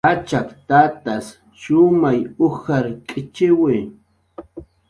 Achak 0.11 0.47
tats 0.69 1.25
shumay 1.61 2.19
ujar 2.45 2.85
k'ichiwi 3.07 3.77